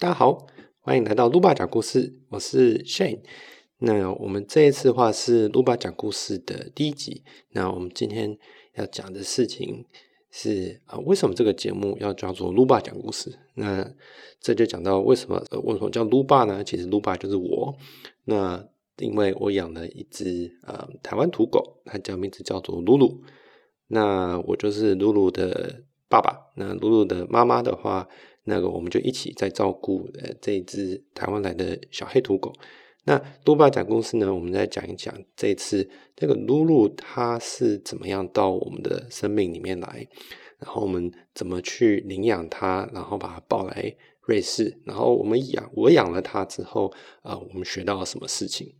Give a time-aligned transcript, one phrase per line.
[0.00, 0.46] 大家好，
[0.78, 3.18] 欢迎来到露爸讲故事，我是 Shane。
[3.78, 7.24] 那我们这一次的话是露爸讲故事的第一集。
[7.50, 8.38] 那我们今天
[8.74, 9.84] 要讲的事情
[10.30, 13.36] 是啊，为什么这个节目要叫做露爸讲故事？
[13.54, 13.92] 那
[14.40, 16.62] 这就讲到为什么呃，为什么叫露爸呢？
[16.62, 17.74] 其实露爸就是我。
[18.24, 18.64] 那
[18.98, 23.20] 因为我养了一只呃台湾土狗，它叫名字叫做露露。
[23.88, 26.52] 那我就是露露的爸爸。
[26.54, 28.08] 那露露的妈妈的话。
[28.48, 32.50] 那个我们就一起在照顾呃这一只台湾来的小黑土狗。
[33.04, 40.06] 那多巴讲故事呢，我们再讲一讲这次这个露露它是怎么样到我们的生命里面来，
[40.58, 43.94] 然后我们怎么去领养它，然后把它抱来
[44.26, 46.92] 瑞士，然后我们养我养了它之后
[47.22, 48.74] 啊，我们学到了什么事情？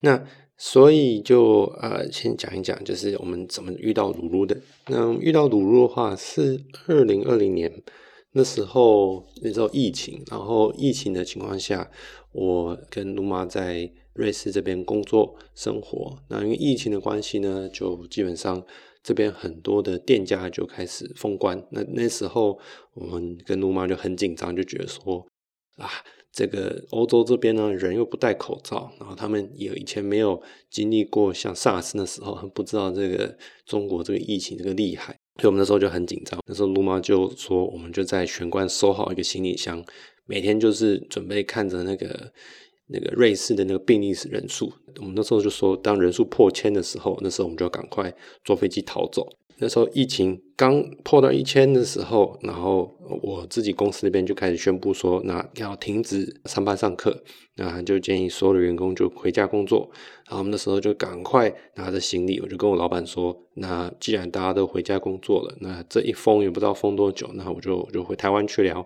[0.00, 0.22] 那
[0.58, 4.54] 所以就呃先讲一讲，就是我们怎么遇到露露的。
[4.88, 7.82] 那遇到露露的话是二零二零年。
[8.34, 11.90] 那时候，那时候疫情，然后疫情的情况下，
[12.32, 16.18] 我跟卢妈在瑞士这边工作生活。
[16.28, 18.64] 那因为疫情的关系呢，就基本上
[19.02, 21.62] 这边很多的店家就开始封关。
[21.70, 22.58] 那那时候，
[22.94, 25.26] 我们跟卢妈就很紧张，就觉得说
[25.76, 25.90] 啊，
[26.32, 35.18] 这个欧洲这边呢，人又不戴口罩，然后他们也以前没有经历过像 SARS 那时候，不知道这个中国这个疫情这个厉害。
[35.36, 36.38] 所以我们那时候就很紧张。
[36.46, 39.84] 那时候卢妈就说，我们就在玄关收好一个行李箱，
[40.26, 42.32] 每天就是准备看着那个
[42.86, 44.72] 那个瑞士的那个病例人数。
[45.00, 49.26] 我们那时候就说，当人数破千的时候，那时候我们就要赶快坐飞机逃走。
[49.58, 52.90] 那时候疫情刚破到一千的时候，然后
[53.22, 57.22] 我自己公司那边就开始宣布说，那要停止上班上课，
[57.56, 59.88] 那就建议所有的员工就回家工作。
[60.26, 68.84] 然后我们那时候就赶快拿着行李，我就跟我老板说，那既然大家都回家工作了，那这一封也不知道封多久，那我就就回台湾去聊，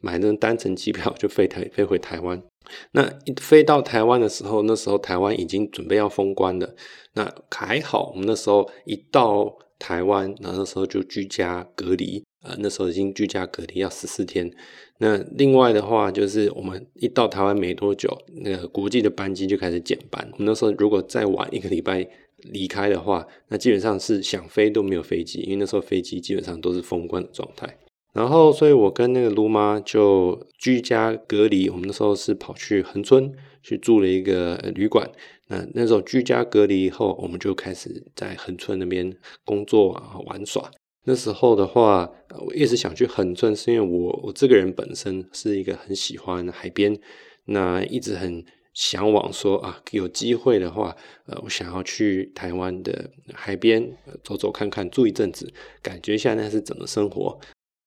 [0.00, 2.42] 买那单程机票就飞台飞回台湾。
[2.92, 6.74] 那一飞到台湾的时候，那时候台湾已经准备要封关了。
[7.12, 9.58] 那还好，我们那时候一到。
[9.78, 14.50] 台湾，然后那时候就居家隔离，呃，那时候已经居家隔离要十四天。
[14.98, 20.26] 那另外的话，就是我们一到台湾没多久，那个国际的班机就开始减班。
[20.32, 22.06] 我们那时候如果再晚一个礼拜
[22.38, 27.76] 离开的话，那基本上是想飞都没有飞机，因为那时候飞机基本上都是封关的状态。
[28.12, 31.68] 然后，所以我跟那个卢妈就居家隔离。
[31.68, 35.10] 我们那时候是跑去恒春去住了一个旅馆。
[35.48, 40.70] 那那时候居家隔离以后，我们就开始在恒春那边工作啊玩耍。
[41.06, 42.10] 那时候的话，
[42.46, 46.98] 我一直想去恒春，是因为我我这个人本身是一个很喜欢海边，
[47.44, 50.96] 那一直很向往说啊，有机会的话，
[51.26, 55.52] 呃，我想要去台湾的海边走走看看，住一阵子，
[55.82, 57.38] 感觉一下那是怎么生活。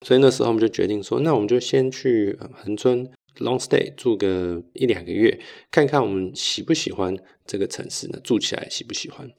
[0.06, 3.09] 所以那时候我们就决定说，那我们就先去恒春
[3.40, 5.40] long stay 住个一两个月，
[5.72, 7.16] 看看我们喜不喜欢
[7.46, 8.20] 这个城市呢？
[8.24, 9.30] 住起来喜不喜欢？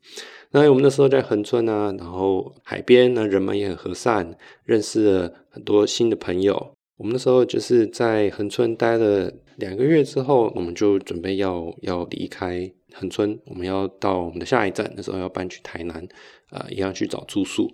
[0.51, 6.75] 那我们那时候在恒春啊，然后海边呢，人们也很和善，认识了很多新的朋友。
[6.97, 16.09] 我们那时候就是在恒春待了两个月之后，我们就准备要要离开恒春，我们要到我们的下一站，那时候要搬去台南，
[16.51, 17.71] 啊，也要去找住宿。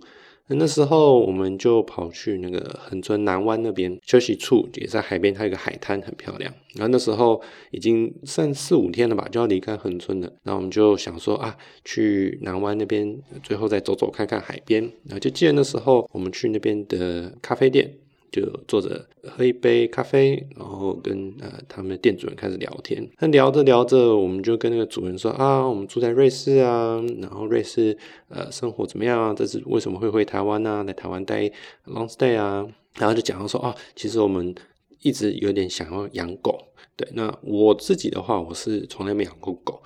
[0.47, 6.53] 那时候我们就跑去那个横村南湾那边休息处，也在海边，它有个海滩很漂亮。
[6.75, 7.41] 然后那时候
[7.71, 10.31] 已经剩四五天了吧，就要离开横村了。
[10.43, 14.83] 那我们就想说啊，去南湾那边，最后再走走看看海边。
[15.05, 17.91] 然后就记得那时候我们去那边的咖啡店。
[18.31, 23.07] 就坐着喝一杯咖啡，然后跟呃他们的店主人开始聊天。
[23.19, 27.97] 那聊着聊着，我们就跟那个主人说啊，我们住在瑞士啊，然后瑞士
[28.29, 29.33] 呃生活怎么样啊？
[29.33, 30.83] 这是为什么会回台湾呢？
[30.85, 31.49] 来台湾待
[31.85, 32.67] long stay 啊？
[32.95, 34.53] 然后就讲到说啊，其实我们
[35.01, 36.57] 一直有点想要养狗。
[36.97, 39.81] 对，那我自己的话，我是从来没养过狗。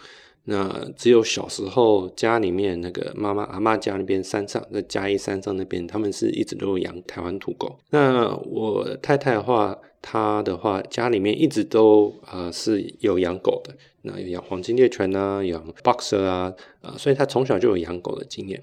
[0.52, 7.78] 那只有小时候家里面那个妈妈阿妈家那边山上，在嘉义山上那边，他们是一直都有养台湾土狗。
[7.92, 16.52] 那我太太的话，她的话家里面一直都呃是有养狗的，那有养黄金猎犬啊，养 boxer 啊，
[16.82, 18.60] 啊，所以她从小就有养狗的经验。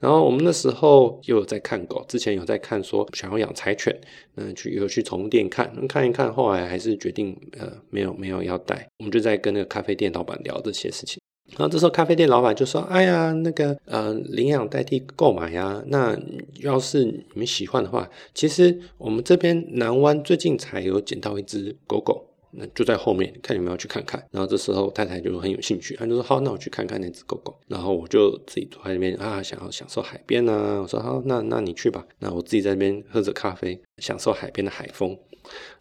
[0.00, 3.96] 然后我们那时候又有在看狗，之前有在看说想要养柴犬，
[4.34, 8.86] 嗯，去有去宠物店看，看一看，后来还是决定呃没有没有要带。
[8.98, 11.21] 我们就在跟那个咖啡店老板聊这些事情。
[11.58, 15.82] 然后这时候咖啡店老板就说：“哎呀，那个呃，领养代替购买呀。
[15.86, 16.18] 那
[16.60, 22.26] 要是你们喜欢的话，其实我们这边南湾最近才有捡到一只狗狗。
[22.54, 24.22] 那就在后面，看有没有去看看。
[24.30, 27.58] 然后这时候太太就很有兴趣，她就说好，那我去看看那只狗狗。
[27.66, 30.80] 然后我就自己坐在那边啊，想要享受海边啊。
[30.82, 32.06] 我说好，那那你去吧。
[32.18, 35.18] 那我自己在那边喝着咖啡，享受海边的海风。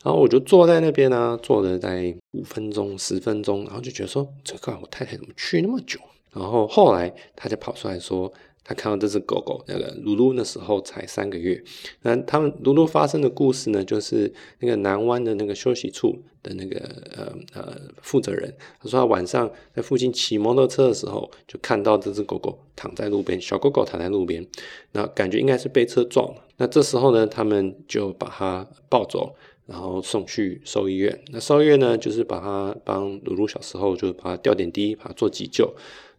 [0.04, 6.00] 然后我就坐在那边呢，坐了在五分钟、十分钟，然后就觉得说，这个我太太怎么去那么久？
[6.34, 8.32] 然后后来他就跑出来说。
[8.64, 11.62] 他看到这只狗狗，那个露露那时候才三个月。
[12.04, 16.80] 那他们露露发生的故事呢，就是那个南湾的那个休息处的那个
[17.18, 24.46] 呃呃负责人，他说他晚上在附近骑摩托车的时候，就看到这只狗狗躺在路边，小狗狗躺在路边，
[24.92, 26.44] 那感觉应该是被车撞了。
[26.58, 29.36] 那这时候呢，他们就把它抱走，
[29.72, 31.24] 然后送去兽医院。
[31.32, 35.74] 那兽医院呢，就是把它帮露露小时候就把它吊点滴，把它做急救。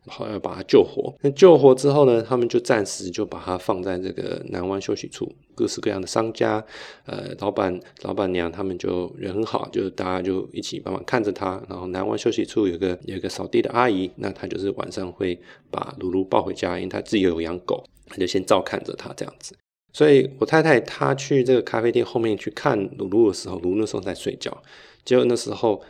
[0.05, 6.61] 然后要把它救活，那救活之后呢，他们就暂时就把它放在这个南湾休息处，各式各样的商家，
[7.07, 11.63] 呃，老板、老板娘他们就人很好，就大家就一起帮忙看着它。
[11.69, 15.39] 然后南湾休息处有个有个扫地的阿姨，那她就是晚上会
[15.71, 19.55] 把露露抱回家，因为她自己有养狗，她就先照看着它这样子。
[19.93, 24.63] 所以我太太她去这个咖啡店后面去看鲁鲁的时候，鲁鲁那时候在睡觉，
[25.05, 25.83] 结果那时候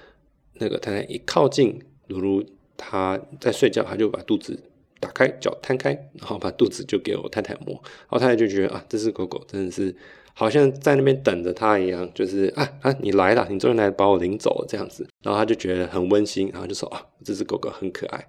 [0.55, 2.45] 那个太太一靠近鲁鲁。
[2.85, 4.59] 他在睡觉，他就把肚子
[4.99, 7.75] 打开，脚摊开，然后把肚子就给我太太摸。
[7.75, 9.95] 然后太太就觉得啊，这只狗狗真的是
[10.35, 15.07] 好像在那边等着他一样，就是啊啊，你来了，你终于来把我领走了这样子。
[15.23, 18.27] 然后他就觉得很温馨，然后就说啊，这只狗狗很可爱。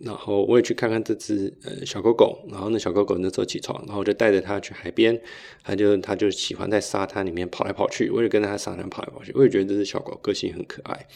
[0.00, 2.38] 然后我也去看看这只呃小狗狗。
[2.50, 5.20] 然后那小狗狗那时候起床，然后我就带着它去海边，
[5.62, 9.32] 它就它就喜欢在沙滩里面跑来跑去，我也跟着它沙滩跑来跑去。
[9.34, 11.06] 我也觉得这只小狗个性很可爱，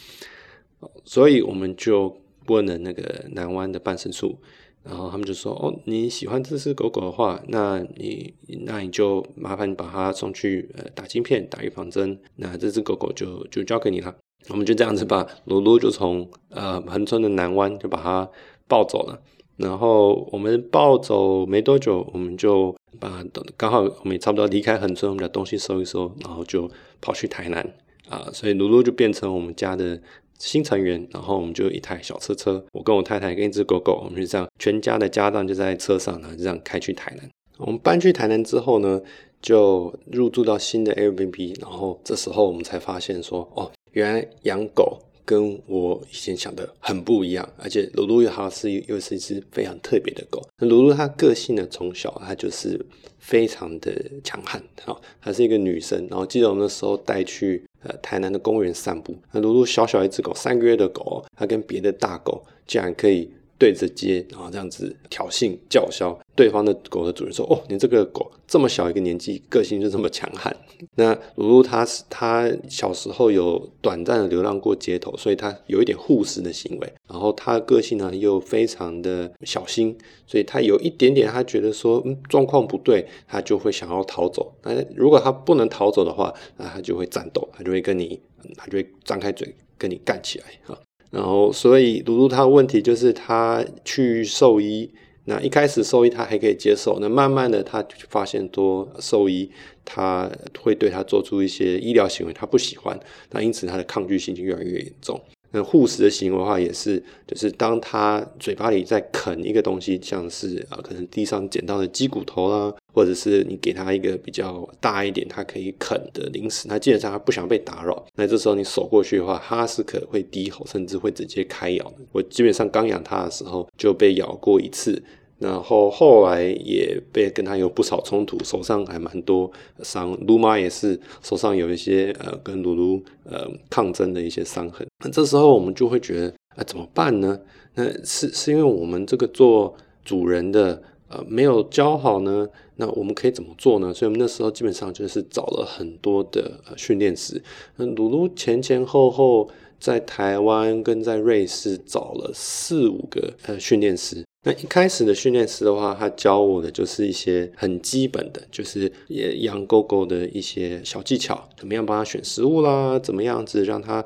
[1.03, 2.21] 所以我们就。
[2.47, 4.37] 问了那个南湾的办事处，
[4.83, 8.35] 然后他们就说：“哦，你喜欢这只狗狗的话，那你
[8.67, 14.15] 那你就麻烦你把它送去呃打晶片、打预防针，那这只狗狗就就交给你了。”
[14.49, 18.29] 我们就这样子把鲁鲁就从呃横村的南湾就把它
[18.67, 19.19] 抱走了。
[19.57, 23.23] 然后我们抱走没多久，我们就把
[23.55, 26.69] 刚好我们也差不多离开横村，我们把东西收一收，然后就
[26.99, 27.65] 跑去台南
[28.09, 29.99] 啊，所以卢卢就变成我们家的。
[30.37, 37.29] 新成员，然后我们就一台小车车，我跟我太太跟一只狗狗，我们就这样全家的家当就在车上呢，就这样开去台南。
[37.57, 39.01] 我们搬去台南之后呢，
[39.41, 50.41] 就入住到新的 Airbnb，然后这时候我们才发现说，哦，原来养狗跟我以前想的很不一样，而且鲁鲁又好是又是一只非常特别的狗。
[50.59, 52.79] 那鲁鲁它个性呢，从小它就是
[53.19, 53.91] 非常的
[54.23, 56.07] 强悍，好，她是一个女生。
[56.09, 57.63] 然后记得我们那时候带去。
[57.87, 63.29] 呃，台南的公园散步，那鲁鲁小小一只狗，三个月的狗，它跟别的大狗竟然可以
[63.59, 66.19] 对着街，然后这样子挑衅叫嚣。
[66.35, 70.55] 对方的狗的主人说：“哦，你这个狗这么小一个年纪，个性就这么强悍。
[70.95, 76.93] ”那露露它是它小时候有短暂的流浪过街头，所以他有一点护食的行为。
[77.07, 79.97] 然后他的个性呢又非常的小心，
[80.27, 84.53] 所以他有一点点，他觉得说嗯状况不对，他就会想要逃走。
[84.63, 88.19] 那如果他不能逃走的话，那他就会战斗，他就会跟你，
[88.57, 90.77] 他就会张开嘴跟你干起来啊。
[91.11, 94.91] 然后所以露露它的问题就是他去兽医。
[95.25, 99.49] 那一开始兽医他还可以接受，那慢慢的他就发现多兽医
[99.83, 100.29] 他
[100.61, 102.99] 会对他做出一些医疗行为，他不喜欢，
[103.31, 105.19] 那因此他的抗拒性就越来越严重。
[105.51, 118.05] 那护食的行为的话，也是就是当他嘴巴里在啃一个东西，像是啊可能地上捡到的鸡骨头啦，或者是你给他一个比较大一点他可以啃的零食，那基本上他不想被打扰。
[118.15, 121.93] 那这时候你走过去的话，哈斯可会低吼，甚至会直接开咬。
[122.13, 125.03] 我基本上刚养它的时候就被咬过一次。
[125.37, 129.51] 然后后来也被跟他有不少冲突，手上还蛮多
[129.83, 130.17] 伤。
[130.25, 134.87] 卢妈也是手上有一些呃跟鲁鲁呃抗争的一些伤痕。
[135.03, 137.37] 那这时候我们就会觉得啊怎么办呢？
[137.73, 142.47] 那是是因为我们这个做主人的呃没有教好呢？
[142.77, 143.93] 那我们可以怎么做呢？
[143.93, 147.41] 所以我们那时候基本上就是找了很多的训练师。
[147.77, 154.23] 那鲁鲁前前后后在台湾跟在瑞士找了四五个呃训练师。
[154.47, 164.05] 那一开始的训练师的话，他教我的就是一些很基本的，就是也养狗狗的一些小技巧，怎么样帮他选食物啦，怎么样子让他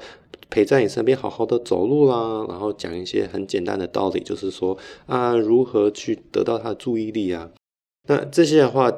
[0.50, 7.52] 陪在你身边好好的走路啦，然后讲一些很简单的道理，就是说啊，如何去得到他的注意力啊。
[8.08, 8.92] 那这些的话，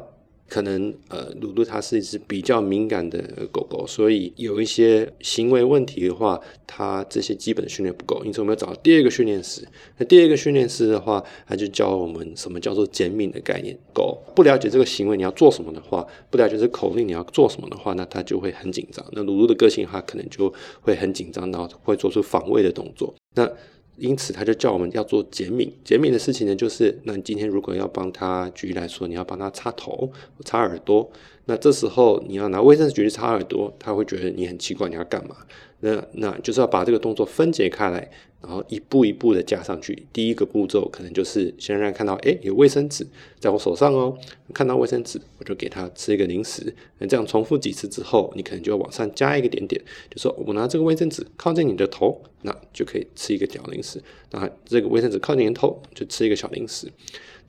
[0.51, 9.65] 可能呃，鲁鲁它是一只比较敏感的狗狗，所以有一些行为问题的话，它这些基本训练不够，因此我们要找第二个训练师。
[9.97, 13.73] 那第二个训练师的话，他就教我们什么叫做减敏的概念。
[13.93, 19.05] 狗不了解这个行为你要做什么的话，不了解这口令你要做什么的话，那它就会很紧张。
[19.13, 23.15] 那鲁鲁的个性，它可能就会很紧张，然后会做出防卫的动作。
[23.35, 23.49] 那
[23.97, 25.71] 因此，他就叫我们要做减敏。
[25.83, 30.11] 减敏的事情呢，就是那你今天如果要帮他，举例来说，你要帮他擦头、
[30.43, 31.11] 擦耳朵，
[31.45, 35.35] 那这时候你要拿卫生纸去擦耳朵，他会觉得你很奇怪，你要干嘛？
[35.81, 38.09] 那那就是要把这个动作分解开来。
[38.41, 43.05] 然后一步一步的加上去，第一个步骤可能就是先让看到，哎，有卫生纸
[43.39, 44.17] 在我手上哦，
[44.53, 46.73] 看到卫生纸，我就给他吃一个零食。
[46.97, 54.01] 那这样重复几次之后，你可能就往上加一个点点，就说我拿这个卫生纸靠近你的头，那就可以吃一个小零食。
[54.31, 56.91] 那这个卫生纸靠近你的头，就吃一个小零食。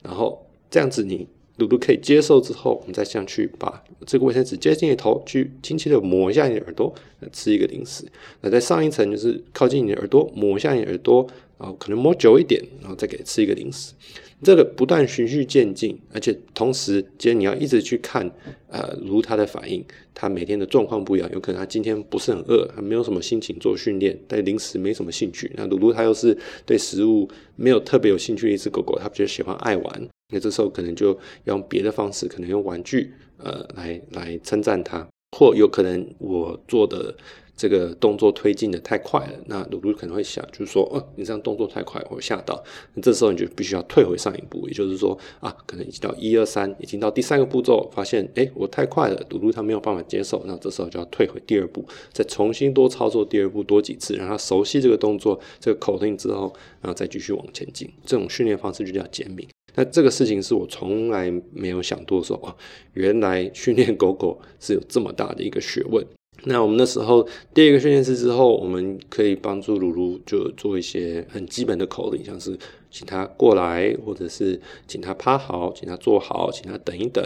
[0.01, 1.27] 然后这样子你。
[1.57, 6.93] 嘟嘟可以接受之后，我们再上去把这个卫生纸接近你头，去轻轻的抹一下你的耳朵，
[7.31, 8.05] 吃一个零食。
[8.41, 11.27] 那在上一层就是靠近你的耳朵，抹一下你耳朵，
[11.59, 13.93] 然后可能抹久一点，然后再给吃一个零食。
[14.43, 18.29] 这个不断循序渐进，而且同时，今天你要一直去看，
[18.67, 19.83] 呃，如他的反应，
[20.13, 25.51] 他每天的状况不一样，有可能他今天不是很饿，他没有什么心情做训练，对零食没什么兴趣。
[25.55, 35.07] 那如如他又是对食物没有特别有兴趣的一只狗狗，他比较喜欢爱玩，那这时候可能就用别的方式，可能用玩具，呃，来来称赞他，
[35.37, 37.15] 或有可能我做的。
[37.55, 42.61] 这个动作推进的太快了，那鲁鲁可能会想，就是说，哦，你这样动作太快，我吓到。
[42.95, 57.89] 那这时候你就必须要退回上一步，也就是说，啊，可能已经到一二三，已经到第三个步骤，发现，哎，我太快了，鲁鲁他没有办法接受，那这时候就要退回第二步，再重新多操作第二步多几次，让他熟悉这个动作、这个口令之后，然后再继续往前进。
[58.03, 59.47] 这种训练方式就叫减敏。
[59.75, 62.55] 那这个事情是我从来没有想过说，哦，
[62.93, 66.05] 原来训练狗狗是有这么大的一个学问。
[66.45, 72.57] 那我们那时候第二个训练师之后，我们可以帮助鲁鲁就做一些很基本的口令，像是
[72.91, 77.23] 请他过来，或者是请他趴好，请他坐好，请他等一等。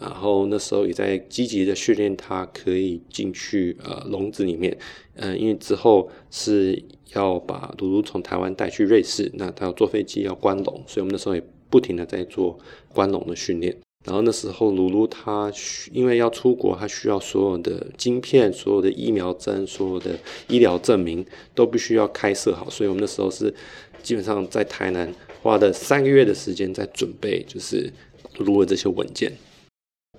[0.00, 4.74] 然后那时候也在积极的训练他可以进去呃笼子里面，
[5.16, 6.82] 嗯，因为之后是
[7.14, 12.58] 要把鲁鲁从台湾带去瑞士，那他要坐飞机要关笼，所以我们那时候也不停的在做
[12.94, 13.76] 关笼的训练。
[14.04, 15.52] 然后那时候，鲁鲁他
[15.92, 20.18] 因为要出国，他需要所有的晶片、所有的疫苗针、所有的
[20.48, 23.54] 医疗证明都必须要开设好，所以我们那时候是
[24.02, 27.92] 基本上在台南花了三个月的时间在准备，就是
[28.38, 29.32] 录了这些文件。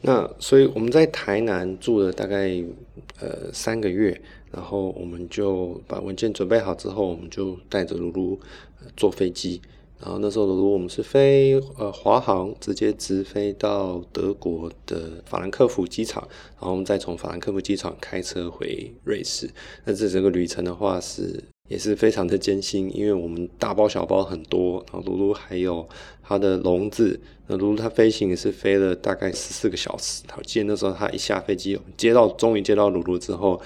[0.01, 2.63] 那所以我们在台南住了大概
[3.19, 4.21] 呃三个月，
[4.51, 8.39] 然后我们就把文件准备好之后，我们就带着鲁鲁
[8.95, 9.61] 坐飞机。
[10.03, 16.27] 然后那时候，如果我们是飞呃华航，直接直飞到德国的法兰克福机场，
[16.59, 19.49] 然后我们再从法兰克福机场开车回瑞士。
[19.85, 25.87] 那这整个旅程的话是也是非常的艰辛，因为我们大包小包很多，然后露露还有
[26.21, 27.17] 它的笼子。
[27.47, 30.23] 那露露它飞行也是飞了大概十四个小时。
[30.37, 33.61] 我记得那时候它一下飞机，接到终于接到露露之后。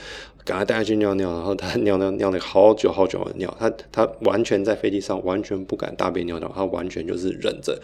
[0.48, 7.78] 赶快带他去尿尿，然后他 尿尿尿了好久好久的尿，他他完全在飞机上完全不敢大便尿尿，他完全就是忍着。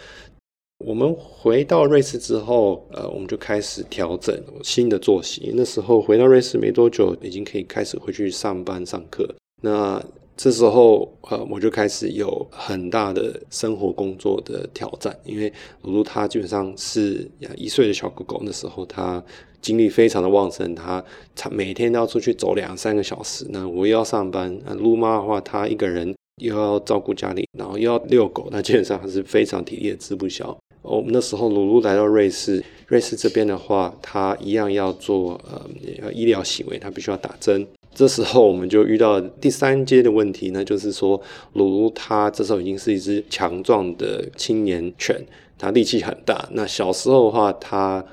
[0.84, 5.52] 我们回到瑞士之后，呃，我们就开始调整新的作息。
[5.54, 9.28] 那时候回到瑞士没多久，已经可以开始回去上班上课。
[9.62, 10.02] 那
[10.36, 19.22] 这时候，呃，我就开始有很大的生活工作的挑战，因为鲁鲁它基本上是一岁的小狗狗，那时候它。
[19.64, 21.02] 精力非常的旺盛，他
[21.34, 23.46] 他每天都要出去走两三个小时。
[23.48, 30.54] 那我又要上班，那撸妈的话，他一个人又要照顾家里，然后又要遛狗，那基本上还是非常体力的吃不消。
[30.82, 37.66] 我们那时候鲁鲁来到瑞士，瑞士这边的话，他一样要做呃医疗行为，他必须要打针。
[37.94, 41.20] 这时候我们就遇到第三阶的问题，呢就是说
[41.52, 45.24] 鲁鲁他这时候已经是一只强壮的青年犬，
[45.56, 46.48] 他力气很大。
[46.52, 48.04] 那小时候的话，他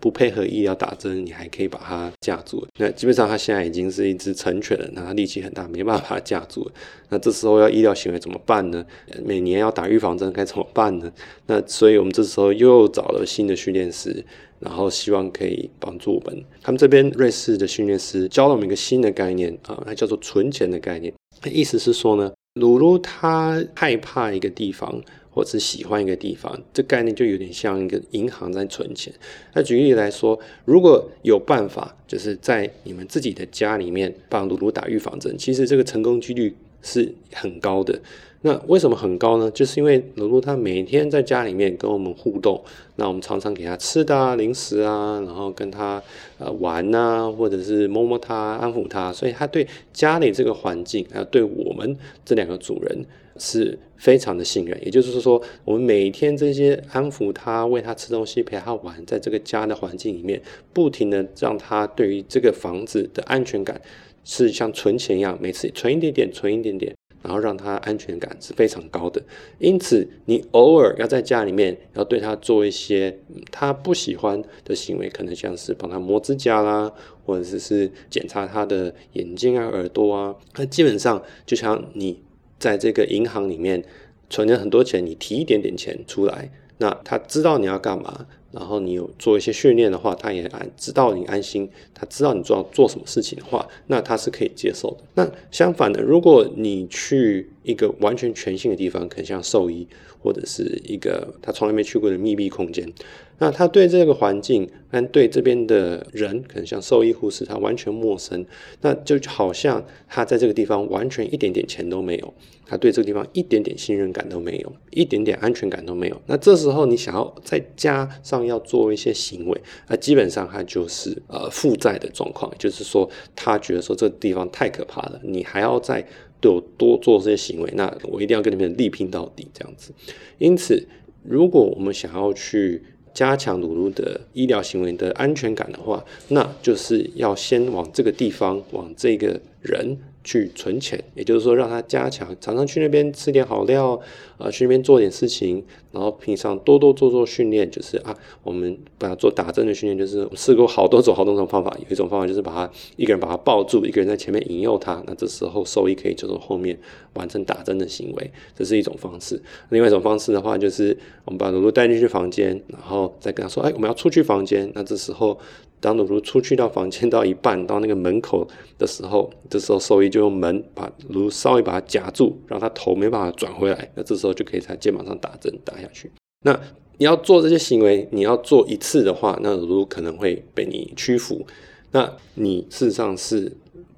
[0.00, 2.66] 不配合医疗打针，你还可以把它架住。
[2.78, 6.68] 那基本上它现在已经是一只成犬了，那它力气很大，没办法把它架住。
[7.10, 8.84] 那这时候要医疗行为怎么办呢？
[9.24, 11.12] 每年要打预防针该怎么办呢？
[11.46, 14.24] 那所以我们这时候又找了新的训练师，
[14.58, 16.44] 然后希望可以帮助我们。
[16.62, 21.12] 他们这边瑞士的训练师教了我们一个新的概念啊，它叫做存钱的概念。
[21.44, 25.02] 意思是说呢，鲁鲁他害怕一个地方。
[25.36, 29.12] 或者喜欢一个地方，这概念就有点像一个银行在存钱。
[29.52, 38.00] 那举例来说，如果有办法，就是在你们自己的家里面帮露露打预防针，其实这个成功几率是很高的。
[38.46, 39.50] 那为什么很高呢？
[39.50, 42.62] 就是因为鲁鲁他每天在家里面跟我们互动，
[42.94, 46.00] 那我们常常给他吃的啊、零食啊，然后跟他
[46.38, 53.04] 呃玩呐，或者是摸摸他、安抚他，所以他对家里这个环境，还有对我们这两个主人
[53.36, 54.78] 是非常的信任。
[54.84, 60.40] 也就是说，我们每天这些安抚他、喂他吃东西、陪他玩，在这个家的环境里面，
[60.72, 63.80] 不停的让他对于这个房子的安全感
[64.22, 66.94] 是像存钱一样，每次存一点点，存一点点。
[67.26, 69.20] 然后让他安全感是非常高的，
[69.58, 73.18] 因此你偶尔要在家里面要对他做一些
[73.50, 76.92] 他不喜欢的行为，可能像是帮他磨指甲啦，
[77.24, 80.36] 或者是是检查他的眼睛啊、耳朵啊。
[80.56, 82.22] 那基本上就像你
[82.60, 83.82] 在这个银行里面
[84.30, 88.28] 存了很多钱，你提一点点钱出来，那他知道你要干嘛。
[88.58, 95.04] 然后你有做一些训练的话，他也安知道你安心，他知道你做做什么事情的话，那他是可以接受的。
[95.14, 99.86] 那相反的，如果你去一个完全全新的地方，可能像兽医
[100.22, 102.90] 或者是一个他从来没去过的密闭空间，
[103.38, 108.46] 那他对这个环境跟对这边的人，可能像兽医护士，他完全陌生，
[108.80, 112.32] 那就好像他在这个地方完全一点点钱都没有。
[112.68, 116.20] 他对这个地方一点点信任感都没有，一点点安全感都没有。
[116.26, 126.04] 那这时候你想要再加上要做一些行为，那基本上他就是呃负债的状况，就是说他觉得说这个地方太可怕了，你还要再
[126.46, 129.92] 对我多做这些行为，那我一定要跟你们力拼到底这样子。
[130.38, 130.86] 因此，
[131.24, 132.80] 如果我们想要去
[133.12, 139.98] 加强鲁鲁的医疗行为的安全感的话，那就是要先往这个地方，往这个人。
[140.26, 143.98] 去存钱，也就是说让他加强，常常去那边吃点好料，
[144.38, 156.76] 呃，去那边做点事情，然后平常多多做做训练，就是啊，我们把它做打针的训练，就是试过好多种好多种方法，有一种方法就是把他一个人把他抱住，一个人在前面引诱他，那这时候兽医可以就从后面
[157.14, 159.40] 完成打针的行为，这是一种方式。
[159.68, 165.38] 另外一种方式的话，就是我们把露露带进去房间，然后再跟他说，哎，我们要出去房间，那这时候。
[165.80, 168.46] 当鲁鲁出去到房间到一半，到那个门口
[168.78, 173.90] 的时候，这时候兽医就用门把鲁鲁稍微把它夹住，让他头没办法转回来。
[173.94, 176.10] 那这时候就可以在肩膀上打针打下去。
[176.44, 176.58] 那
[176.98, 181.46] 你要做这些行为，你要做一次的话，那鲁鲁可能会被你屈服。
[181.92, 183.56] 那你事实上是。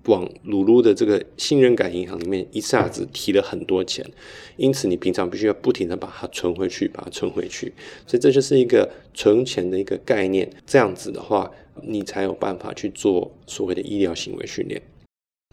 [0.08, 4.04] 往鲁鲁的这个信任感银行里面一下子提了很多钱，
[4.56, 7.72] 因此你平常必须要不停的把它存回去，把它存回去，
[8.06, 10.50] 所以这就是一个存钱的一个概念。
[10.66, 11.50] 这样子的话，
[11.82, 14.82] 你才有办法去做所谓的医疗行为训练。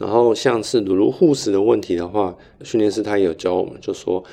[0.02, 4.24] 然后像是鲁鲁护食的问题的话，训练师他也有教我们，就说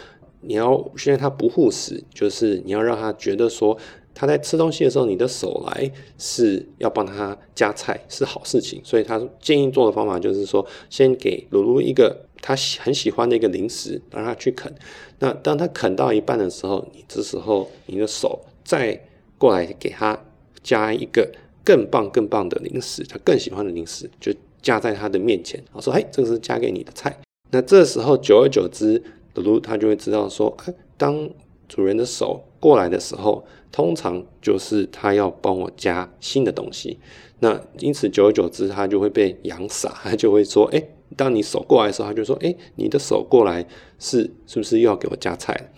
[0.40, 3.76] 你要训练他不护食，就是你要让他觉得说。
[4.14, 8.80] 他在吃东西的时候，你的手来是要帮他夹菜，是好事情。
[8.84, 14.72] 所以他建议做的方法就是说，先给鲁鲁一个他很喜欢的一个零食，让他去啃。
[15.18, 19.00] 那当他啃到一半的时候，你这时候你的手再
[19.38, 20.18] 过来给他
[20.62, 21.32] 加一个
[21.64, 25.62] 更棒、更棒的零食，他更喜欢的零食，就夹在他的面前。
[25.72, 27.18] 我说：“嘿，这个是夹给你的菜。”
[27.50, 29.02] 那这时候久而久之，
[29.34, 31.28] 鲁鲁他就会知道说：“哎，当
[31.68, 33.42] 主人的手过来的时候。”
[33.72, 36.98] 通常就是他要帮我加新的东西，
[37.40, 40.82] 那因此久而久之，他就会被养傻， 他就会说：“哎，
[41.16, 43.66] 当你手过来的时候，他就说：‘哎，你的手过来
[43.98, 45.70] 是是不是又要给我加菜？’”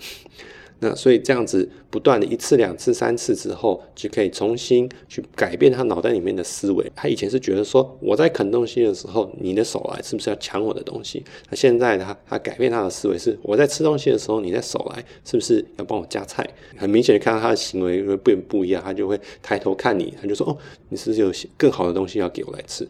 [0.85, 6.93] 那所以这样子不断的一次两次三次之后，就可以重新去改变他脑袋里面的思维。
[6.95, 11.25] 他以前是觉得说我在啃东西的时候，你的手来是不是要抢我的东西？
[11.49, 16.47] 那现在他他改变他的思维是我在吃东西的时候，你的手来是不是要帮我夹菜？
[16.77, 20.57] 很明显的看到他的行为会变不一样，他就会抬头看你，他就说哦，
[20.91, 22.87] 你是不是有更好的东西要给我来吃？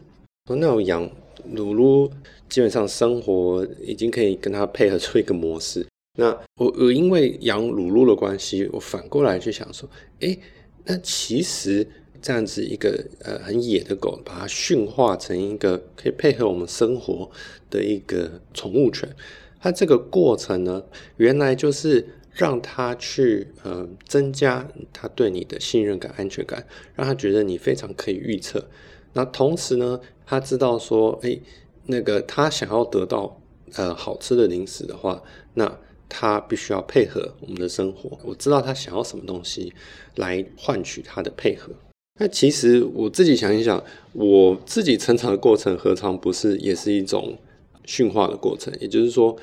[0.49, 1.09] 那我养
[1.53, 2.11] 鲁鲁
[2.49, 5.85] 基本上生活已经可以跟他配合出一个模式。
[6.15, 9.89] 那我我因为养鲁鲁的关系，我反过来去想说，
[10.21, 10.37] 哎，
[10.85, 11.85] 那其实
[12.21, 17.29] 这样子一个呃很野的狗，把它驯化成一个可以配合我们生活
[17.69, 19.13] 的一个宠物犬，
[19.59, 20.83] 它这个过程呢，
[21.17, 28.65] 原来就是让它去呃增加它对你的信任感、安全感，让它觉得你非常可以预测。
[29.13, 31.39] 那同时呢，它知道说，哎，
[31.85, 33.41] 那个它想要得到
[33.73, 35.21] 呃好吃的零食的话，
[35.53, 39.73] 那他必须要配合我们的生活，我知道他想要什么东西
[40.15, 41.71] 来换取他的配合。
[42.19, 47.37] 那其实我自己想一想，我自己成长的过程何尝不是也是一种
[47.85, 48.73] 驯化的过程？
[48.79, 49.35] 也就是说，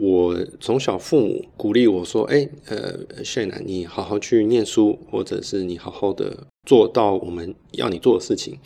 [0.00, 8.58] 我从小父母鼓励我说：“哎，呃，谢楠，你好好去念书，或者是你好好的做到我们要你做的事情。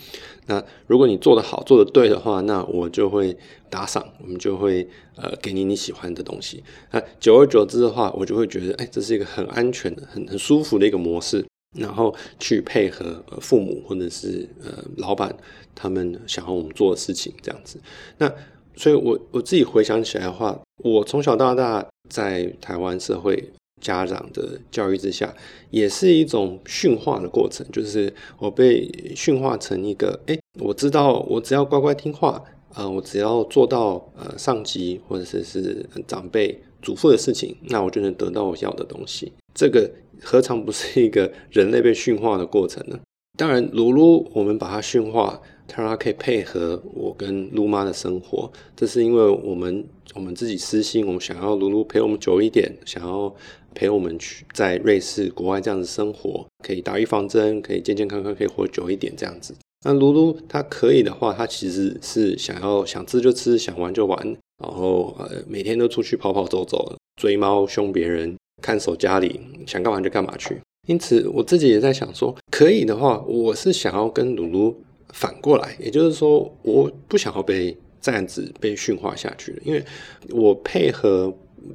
[0.46, 3.36] 那如果你做得好，做得对的话，那我就会
[3.70, 6.62] 打赏，我们就会呃给你你喜欢的东西。
[6.90, 11.44] 那久而久之的话，我就会觉得，哎，这是一个很安全的、很很舒服的一个模式。
[11.78, 15.34] 然后去配合父母或者是呃老板
[15.74, 17.80] 他们想要我们做的事情，这样子。
[18.18, 18.30] 那
[18.76, 25.34] 所以，我我自己回想起来的话，我从小到大在台湾社会家长的教育之下，
[25.70, 32.42] 也是一种驯化的过程，就是我被驯化成一个，哎，我知道我只要乖乖听话，
[32.72, 39.32] 啊，我只要做到呃上级或者是是长辈嘱咐的事情，那我就能得到我要的东西。
[39.54, 39.90] 这个
[40.20, 42.98] 何尝不是一个人类被驯化的过程呢？
[43.38, 45.40] 当然，如如我们把它驯化。
[45.74, 49.82] 他让他可以配合我跟露妈的生活，这是因为我们
[50.14, 53.34] 我们自己私心，我们想要露露陪我们久一点，想要
[53.74, 59.54] 陪我们去在瑞士国外这样子生活，可以打预防针，可以健健康康，可以活久一点这样子。
[59.86, 64.18] 那露露她可以的话，她其实是想要想吃就吃，想玩就玩，
[64.62, 70.60] 然后呃每天都出去跑跑走走，追猫凶别人，看守家里，想干嘛就干嘛去。
[70.86, 74.76] 因此我自己也在想说，可以的话，我是想要跟露露。
[75.12, 79.84] 反过来，也就是说，我不想要被这样子被驯化下去了，因为
[80.30, 81.32] 我配合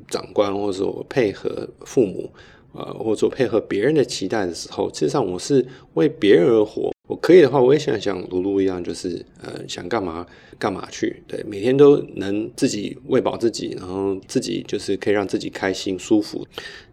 [0.09, 2.29] 长官，或者说我配合父母，
[2.73, 6.91] 呃，或者说配合别人的期待的时候，实上我是为别人而活。
[7.07, 10.27] 我可以的话，我也想像露露一样，就是呃，想干嘛
[10.59, 16.45] 干嘛去，对，每天都能自己喂饱自己，然后自己就是可以让自己开心舒服。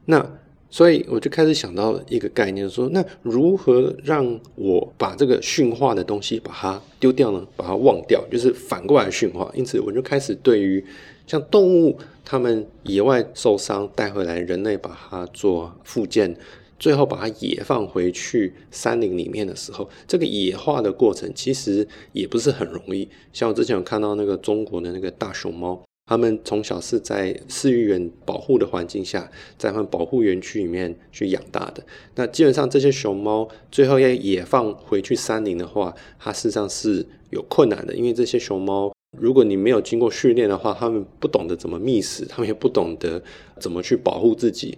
[0.04, 0.24] 那
[0.75, 7.47] 所以我就开始想到一个概念，说那如何让我把这个驯化的东西把它丢掉呢？
[7.55, 9.49] 把它忘掉，就是反过来驯化。
[9.55, 10.85] 因此，我就开始对于
[11.29, 16.37] 像动物，它们野外受伤带回来，人类把它做复健，
[16.77, 23.09] 最后把它野放回去山林里面的时候，这个野化的过程其实也不是很容易。
[23.33, 25.81] 像我之前有看到那个中国的那个大熊猫。
[26.07, 31.83] 他们从小是在饲育员保护的环境下，在他们保护园区里面去养大的。
[32.14, 43.23] 那基本上这些熊猫最后要野放回去山林的话，它事实上是有困难的，因为这些熊猫，如果你没有经过训练的话，他们不懂得怎么觅食，他们也不懂得
[43.59, 44.77] 怎么去保护自己，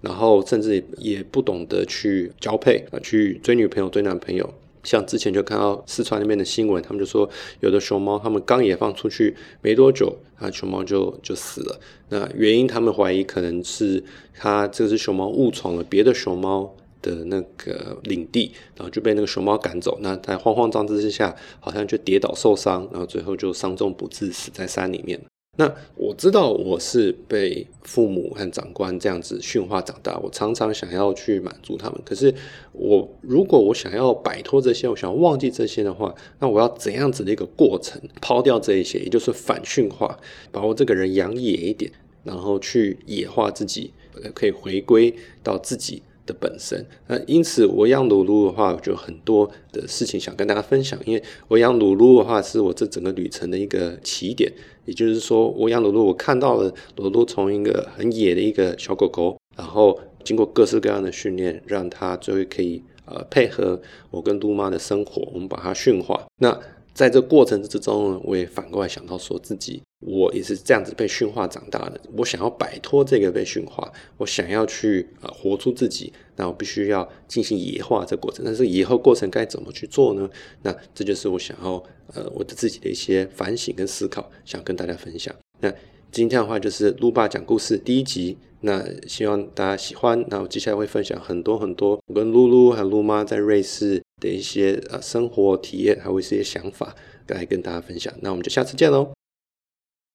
[0.00, 4.54] 然后甚至也不懂得去交配啊，去追女朋友、追男朋友。
[4.88, 7.28] 像之前就看到四川那边的新闻，他们就说
[7.60, 11.78] 有的熊猫，他们刚也放出去没多久，啊，熊猫就就死了。
[12.08, 14.02] 那原因他们怀疑可能是
[14.34, 19.98] 它这只熊猫误闯了别的熊猫的那个领地，然后就被那个熊猫赶走。
[20.00, 25.20] 那在慌慌张张之下，好像就跌倒受伤，然后最后就伤重不治，死在山里面。
[25.60, 32.00] 那我知道我是被父母和长官这样子驯化长大，我常常想要去满足他们。
[32.04, 32.32] 可是
[32.70, 38.00] 我如果我想要摆脱这些，我想要忘记这些的话，那我要怎样子的一个过程？
[38.20, 40.16] 抛掉这一些，也就是反驯化，
[40.52, 41.90] 把我这个人养野一点，
[42.22, 43.92] 然后去野化自己，
[44.32, 46.04] 可以回归到自己。
[46.28, 51.00] 的本身，那因此我养鲁鲁的话，就很多的事情想跟大家分享。
[51.06, 54.52] 因为我养鲁鲁的话，是我这整个旅程的一个起点。
[54.84, 66.26] 也就是说，我养鲁鲁，我看到了鲁鲁从一个很野的一个小狗狗，然后经过各式各样的训练，让它最后可以呃配合我跟杜妈的生活，我们把它驯化。
[66.40, 66.58] 那
[66.98, 72.00] 在这过程之中呢，我也反过来想到说自己，我也是这样子被驯化长大的。
[72.16, 78.44] 我想要摆脱这个被驯化，我想要去呃活出自己，那我必须要进行野化这过程。
[78.44, 80.28] 但是野化过程该怎么去做呢？
[80.64, 81.80] 那这就是我想要
[82.14, 85.32] 呃我的自己的一些反省跟思考，想跟大家分享。
[85.60, 85.72] 那
[86.10, 88.36] 今天的话就是撸爸讲故事第一集。
[88.60, 90.24] 那希望大家喜欢。
[90.28, 96.94] 那我接下来会分享很多很多我跟露露还有露妈在瑞士的一些呃生活体验，还有一些想法
[97.28, 98.12] 来跟大家分享。
[98.20, 99.12] 那我们就下次见喽。